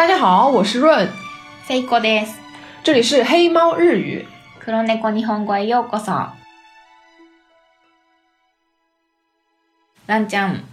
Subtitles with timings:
[0.00, 1.06] 大家好，我是润。
[1.68, 2.32] せこです。
[2.82, 4.26] 这里是黑猫日语。
[4.64, 6.10] 黒猫日本語へようこそ。
[10.06, 10.64] ランちゃん、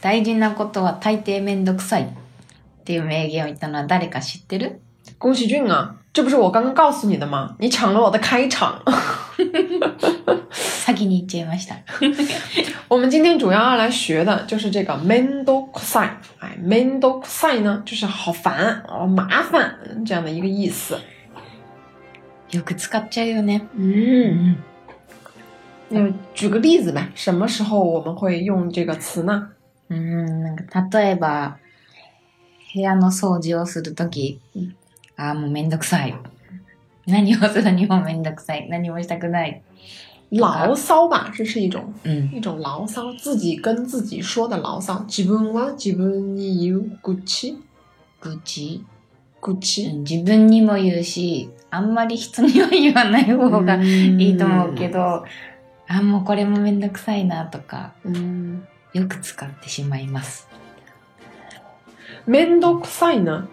[0.00, 4.80] 大事なことは大抵面倒くさいっていう名言を言ったのは誰か知ってる？
[5.18, 7.56] 宫崎骏啊，这不是我刚刚告诉你的吗？
[7.58, 8.80] 你抢了我的开场。
[10.88, 11.76] 先に言っちゃいました。
[12.88, 15.68] 我们今天主要要来学的就是这个 “mendo
[16.38, 17.22] 哎，“mendo
[17.60, 19.74] 呢，就是好烦、哦麻烦
[20.06, 20.98] 这样的一个意思。
[22.52, 23.68] よく使っちゃうよね。
[23.76, 24.56] 嗯。
[25.90, 29.48] 那举个例子呗，什么时候我们会用这个词呢？
[29.90, 31.56] 嗯，なん例えば
[32.74, 34.40] 部屋の掃除をするとき、
[35.16, 36.14] ああもうめんくさい。
[37.06, 38.66] 何をするにもめんくさい。
[38.70, 39.62] 何もしたくない。
[40.30, 41.92] 牢骚吧，这是一种，
[42.32, 44.98] 一种牢骚，自己跟自己说的牢骚。
[45.08, 47.56] 基本我基本你有骨气，
[48.20, 48.84] 骨气，
[49.40, 50.02] 骨气。
[50.04, 55.24] 基本你没有言あんまり人には言わない方がいいと思うけど、
[55.86, 57.92] あもうこれもめんどくさいなとか、
[58.92, 60.46] よく使ってしまいます。
[62.26, 63.46] めんどくさいな，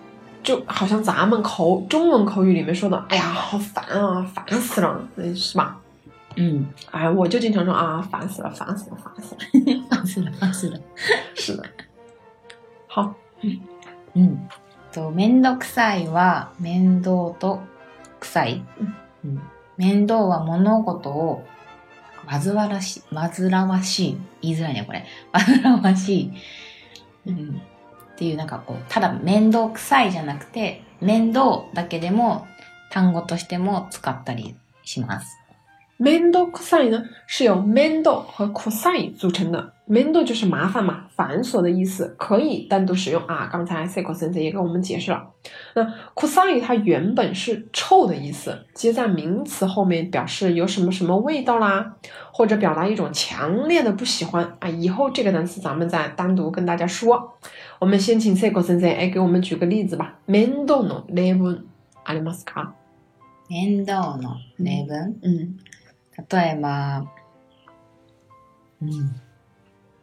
[0.44, 4.98] 就好像咱们口中文口语里面说的，哎呀，好烦啊，烦死了，
[5.36, 5.82] 是吧？
[6.38, 10.80] 嗯，哎，我就经常说啊，烦死了，烦死了，烦死了，烦死了，烦死了。
[11.33, 11.64] 是的。
[12.88, 13.14] 好。
[14.16, 14.38] うん。
[14.92, 17.59] と、面倒くさいは面倒と
[18.19, 18.64] 臭い。
[19.23, 19.42] うん。
[19.77, 21.44] 面倒は物事を
[22.25, 24.17] 煩わしい、煩わしい。
[24.42, 25.05] 言いづらいね、これ。
[25.31, 26.31] 煩わしい。
[27.27, 27.61] うん。
[28.14, 32.45] っていうなんかこう、ただ面倒くさいじゃなくて、面倒だけでも
[32.92, 35.39] 単語としても使ったりします。
[35.98, 39.74] Mendocosine 呢，是由 m e n d o 和 cosine 组成的。
[39.88, 43.48] m e n d o 就是麻烦嘛，繁琐的意思，可以单独使用啊。
[43.50, 45.32] 刚才 Seiko s n e 也跟我们解释了。
[45.73, 51.95] 那 cosine 它原本是臭的意思，接在名词后面表示有什么什么味道啦，
[52.34, 54.67] 或者表达一种强烈的不喜欢啊。
[54.67, 57.38] 以后这个单词咱们再单独跟大家说。
[57.80, 60.20] 我们先请 Seiko s e n e 哎给我们举个例子吧。
[60.26, 60.82] m e n d o
[61.16, 61.66] a v e n
[62.05, 62.60] ありますか
[63.48, 64.20] m e n d o
[64.60, 65.58] leven，嗯。
[66.30, 67.11] 例えば、
[68.81, 69.21] うん、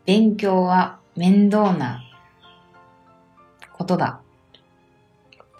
[0.04, 2.02] 勉強は面倒な
[3.72, 4.20] ことだ。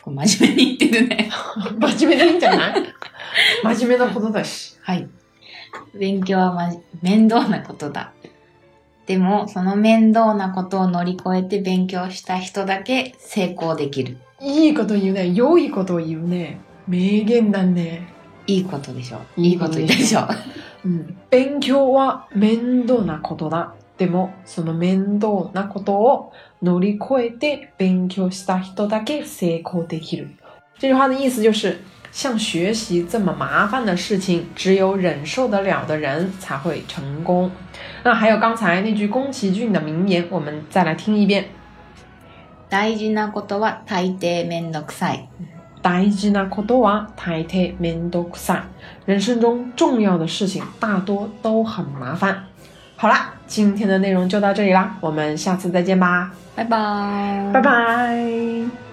[0.05, 1.31] 真面目に言ってるね。
[1.79, 2.83] 真面目でいいんじゃない
[3.63, 4.77] 真面目なことだし。
[4.83, 5.09] はい。
[5.95, 6.71] 勉強は、ま、
[7.03, 8.13] 面倒なことだ。
[9.07, 14.19] でも、その面倒なことを乗り越えて勉強した人だけ成功できる。
[14.41, 15.31] いいこと言うね。
[15.33, 16.61] 良いことを言うね。
[16.89, 18.09] 名言だね。
[18.47, 20.29] いいことでしょいいこと言ったでしょ、
[20.85, 26.33] うん、勉強は面倒なことだでもその面倒なことを
[26.63, 30.31] 乗り越えて勉強した人だけ成功できる
[30.81, 31.79] 这句话的意思就是
[32.11, 37.51] 像学习这么麻烦的事情，只有忍受得了的人才会成功。
[38.03, 41.47] 那还有刚才那句宫崎骏的名言，我们再来听一遍。
[42.69, 45.27] 大事なことは大抵面倒くさい。
[45.83, 47.45] 大事なこ可多啊，太
[47.81, 48.63] 面倒くさい。
[49.07, 52.45] 人生中重要的事情大多都很麻烦。
[52.97, 58.92] 好啦，今天的内容就到这里啦，我们下次再见吧，拜拜，拜拜。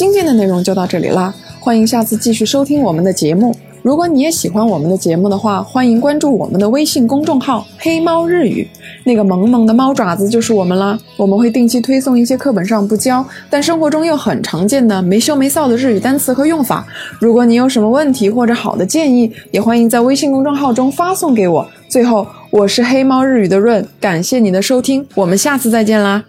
[0.00, 3.54] 今天的内容就到这里啦，欢迎下次继续收听我们的节目。
[3.82, 8.66] 如果你也喜欢我们的节目的话，欢迎关注我们的微信公众号“黑猫日语”，
[9.04, 10.98] 那个萌萌的猫爪子就是我们啦。
[11.18, 16.86] 我们会定期推送一些课本上不教但生活中又很常见的没羞没臊的日语单词和用法。
[17.20, 21.68] 如果你有什么问题或者好的建议，也欢迎在微信公众号中发送给我。
[21.90, 26.24] 最后，我是黑猫日语的润，感谢你的收听，我们下次再见啦。